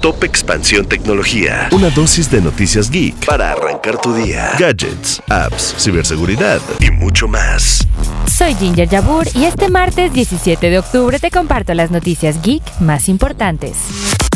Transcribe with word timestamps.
Top 0.00 0.22
Expansión 0.22 0.86
Tecnología. 0.86 1.68
Una 1.72 1.90
dosis 1.90 2.30
de 2.30 2.40
noticias 2.40 2.88
geek 2.88 3.26
para 3.26 3.50
arrancar 3.50 4.00
tu 4.00 4.14
día. 4.14 4.52
Gadgets, 4.56 5.20
apps, 5.28 5.74
ciberseguridad 5.76 6.60
y 6.78 6.92
mucho 6.92 7.26
más. 7.26 7.84
Soy 8.32 8.54
Ginger 8.54 8.88
Yabur 8.88 9.26
y 9.34 9.46
este 9.46 9.68
martes 9.68 10.12
17 10.12 10.70
de 10.70 10.78
octubre 10.78 11.18
te 11.18 11.32
comparto 11.32 11.74
las 11.74 11.90
noticias 11.90 12.40
geek 12.42 12.62
más 12.78 13.08
importantes. 13.08 13.76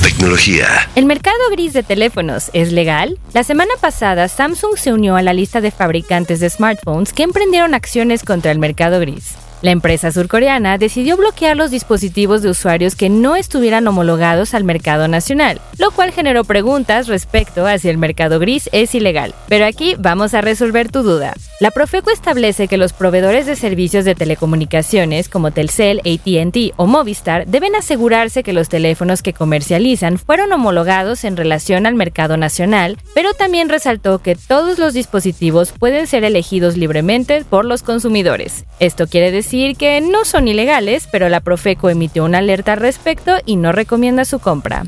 Tecnología. 0.03 0.67
¿El 0.97 1.07
mercado 1.07 1.39
gris 1.53 1.75
de 1.75 1.85
teléfonos 1.85 2.51
es 2.55 2.73
legal? 2.73 3.17
La 3.33 3.45
semana 3.45 3.75
pasada, 3.81 4.27
Samsung 4.27 4.77
se 4.77 4.93
unió 4.93 5.15
a 5.15 5.23
la 5.23 5.33
lista 5.33 5.61
de 5.61 5.71
fabricantes 5.71 6.41
de 6.41 6.51
smartphones 6.51 7.13
que 7.13 7.23
emprendieron 7.23 7.75
acciones 7.75 8.25
contra 8.25 8.51
el 8.51 8.59
mercado 8.59 8.99
gris. 8.99 9.37
La 9.63 9.71
empresa 9.71 10.11
surcoreana 10.11 10.77
decidió 10.77 11.17
bloquear 11.17 11.57
los 11.57 11.71
dispositivos 11.71 12.43
de 12.43 12.51
usuarios 12.51 12.97
que 12.97 13.09
no 13.09 13.37
estuvieran 13.37 13.87
homologados 13.87 14.55
al 14.55 14.65
mercado 14.65 15.07
nacional, 15.07 15.61
lo 15.79 15.93
cual 15.93 16.11
generó 16.11 16.43
preguntas 16.43 17.07
respecto 17.07 17.65
a 17.65 17.79
si 17.79 17.89
el 17.89 17.97
mercado 17.97 18.41
gris 18.41 18.69
es 18.73 18.93
ilegal. 18.97 19.37
Pero 19.49 19.65
aquí 19.65 19.95
vamos 19.97 20.35
a 20.35 20.41
resolver 20.41 20.91
tu 20.91 21.05
duda. 21.05 21.35
La 21.61 21.71
Profeco 21.71 22.11
establece 22.11 22.67
que 22.67 22.77
los 22.77 22.93
proveedores 22.93 23.47
de 23.47 23.55
servicios 23.55 24.05
de 24.05 24.17
telecomunicaciones 24.17 25.29
como 25.29 25.53
Telcel, 25.53 26.01
ATT 26.01 26.75
o 26.77 26.89
Movistar 26.89 27.47
deben 27.47 27.77
asegurarse 27.77 28.43
que 28.43 28.53
los 28.53 28.69
teléfonos 28.69 29.23
que 29.23 29.33
comercializan 29.33 30.19
fueron 30.19 30.53
homologados 30.53 31.23
en 31.23 31.37
relación 31.37 31.87
al 31.87 31.95
mercado 31.95 32.37
nacional, 32.37 32.99
pero 33.15 33.33
también 33.33 33.69
resaltó 33.69 34.19
que 34.19 34.35
todos 34.35 34.81
los 34.81 34.93
dispositivos 34.93 35.71
pueden 35.71 36.09
ser 36.09 36.25
elegidos 36.25 36.77
libremente 36.77 37.45
por 37.49 37.65
los 37.65 37.85
consumidores. 37.85 38.65
Esto 38.81 39.07
quiere 39.07 39.31
decir 39.31 39.52
que 39.77 40.01
no 40.01 40.25
son 40.25 40.49
ilegales, 40.49 41.07
pero 41.13 41.29
la 41.29 41.41
Profeco 41.41 41.91
emitió 41.91 42.25
una 42.25 42.39
alerta 42.39 42.73
al 42.73 42.81
respecto 42.81 43.37
y 43.45 43.57
no 43.57 43.71
recomienda 43.71 44.25
su 44.25 44.39
compra. 44.39 44.85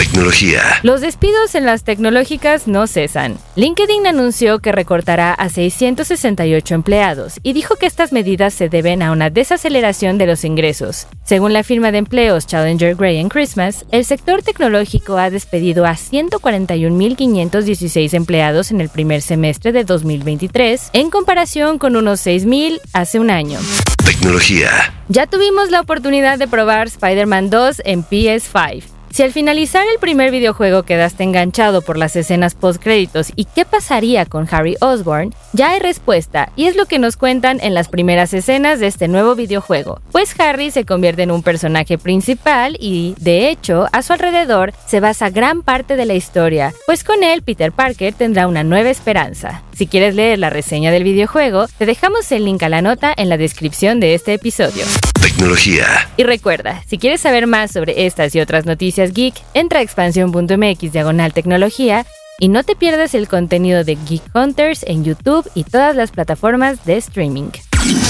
Tecnología. 0.00 0.62
Los 0.82 1.02
despidos 1.02 1.54
en 1.54 1.66
las 1.66 1.84
tecnológicas 1.84 2.66
no 2.66 2.86
cesan. 2.86 3.36
LinkedIn 3.56 4.06
anunció 4.06 4.60
que 4.60 4.72
recortará 4.72 5.34
a 5.34 5.50
668 5.50 6.74
empleados 6.74 7.34
y 7.42 7.52
dijo 7.52 7.76
que 7.76 7.84
estas 7.84 8.10
medidas 8.10 8.54
se 8.54 8.70
deben 8.70 9.02
a 9.02 9.12
una 9.12 9.28
desaceleración 9.28 10.16
de 10.16 10.24
los 10.24 10.44
ingresos. 10.44 11.06
Según 11.22 11.52
la 11.52 11.64
firma 11.64 11.92
de 11.92 11.98
empleos 11.98 12.46
Challenger 12.46 12.94
Gray 12.94 13.22
Christmas, 13.28 13.84
el 13.92 14.06
sector 14.06 14.40
tecnológico 14.40 15.18
ha 15.18 15.28
despedido 15.28 15.84
a 15.84 15.92
141.516 15.92 18.14
empleados 18.14 18.70
en 18.70 18.80
el 18.80 18.88
primer 18.88 19.20
semestre 19.20 19.72
de 19.72 19.84
2023, 19.84 20.92
en 20.94 21.10
comparación 21.10 21.76
con 21.76 21.96
unos 21.96 22.26
6.000 22.26 22.80
hace 22.94 23.20
un 23.20 23.30
año. 23.30 23.58
Tecnología. 24.02 24.70
Ya 25.08 25.26
tuvimos 25.26 25.70
la 25.70 25.82
oportunidad 25.82 26.38
de 26.38 26.48
probar 26.48 26.86
Spider-Man 26.86 27.50
2 27.50 27.82
en 27.84 28.02
PS5. 28.02 28.99
Si 29.10 29.24
al 29.24 29.32
finalizar 29.32 29.84
el 29.92 29.98
primer 29.98 30.30
videojuego 30.30 30.84
quedaste 30.84 31.24
enganchado 31.24 31.82
por 31.82 31.98
las 31.98 32.14
escenas 32.14 32.54
post-créditos 32.54 33.32
y 33.34 33.44
qué 33.44 33.64
pasaría 33.64 34.24
con 34.24 34.46
Harry 34.48 34.76
Osborn, 34.80 35.34
ya 35.52 35.72
hay 35.72 35.80
respuesta 35.80 36.52
y 36.54 36.66
es 36.66 36.76
lo 36.76 36.86
que 36.86 37.00
nos 37.00 37.16
cuentan 37.16 37.58
en 37.60 37.74
las 37.74 37.88
primeras 37.88 38.32
escenas 38.32 38.78
de 38.78 38.86
este 38.86 39.08
nuevo 39.08 39.34
videojuego. 39.34 40.00
Pues 40.12 40.38
Harry 40.38 40.70
se 40.70 40.84
convierte 40.84 41.24
en 41.24 41.32
un 41.32 41.42
personaje 41.42 41.98
principal 41.98 42.76
y, 42.78 43.16
de 43.18 43.50
hecho, 43.50 43.88
a 43.92 44.02
su 44.02 44.12
alrededor 44.12 44.72
se 44.86 45.00
basa 45.00 45.28
gran 45.28 45.62
parte 45.62 45.96
de 45.96 46.06
la 46.06 46.14
historia, 46.14 46.72
pues 46.86 47.02
con 47.02 47.24
él 47.24 47.42
Peter 47.42 47.72
Parker 47.72 48.14
tendrá 48.14 48.46
una 48.46 48.62
nueva 48.62 48.90
esperanza. 48.90 49.64
Si 49.80 49.86
quieres 49.86 50.14
leer 50.14 50.38
la 50.38 50.50
reseña 50.50 50.90
del 50.90 51.04
videojuego, 51.04 51.66
te 51.78 51.86
dejamos 51.86 52.30
el 52.32 52.44
link 52.44 52.62
a 52.62 52.68
la 52.68 52.82
nota 52.82 53.14
en 53.16 53.30
la 53.30 53.38
descripción 53.38 53.98
de 53.98 54.12
este 54.12 54.34
episodio. 54.34 54.84
Tecnología. 55.22 55.86
Y 56.18 56.24
recuerda, 56.24 56.84
si 56.86 56.98
quieres 56.98 57.22
saber 57.22 57.46
más 57.46 57.70
sobre 57.70 58.04
estas 58.04 58.34
y 58.34 58.40
otras 58.40 58.66
noticias 58.66 59.14
geek, 59.14 59.34
entra 59.54 59.78
a 59.78 59.82
expansión.mx 59.82 60.92
diagonal 60.92 61.32
tecnología 61.32 62.04
y 62.38 62.48
no 62.48 62.62
te 62.62 62.76
pierdas 62.76 63.14
el 63.14 63.26
contenido 63.26 63.82
de 63.82 63.96
Geek 63.96 64.22
Hunters 64.34 64.82
en 64.86 65.02
YouTube 65.02 65.50
y 65.54 65.64
todas 65.64 65.96
las 65.96 66.10
plataformas 66.10 66.84
de 66.84 66.98
streaming. 66.98 67.48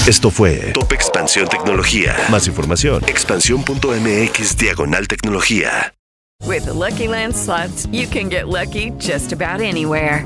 Esto 0.05 0.29
fue 0.29 0.73
Top 0.73 0.91
Expansión 0.91 1.47
Tecnología. 1.47 2.17
Más 2.29 2.47
información, 2.47 3.01
expansión.mx 3.07 4.57
diagonal 4.57 5.07
tecnología. 5.07 5.93
With 6.45 6.65
the 6.65 6.73
Lucky 6.73 7.07
Land 7.07 7.33
slots, 7.33 7.87
you 7.93 8.07
can 8.07 8.27
get 8.27 8.49
lucky 8.49 8.91
just 8.99 9.31
about 9.31 9.61
anywhere. 9.61 10.25